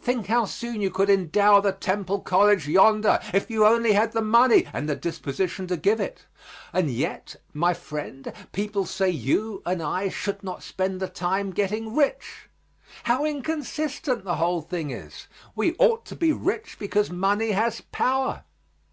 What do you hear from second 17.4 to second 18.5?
has power.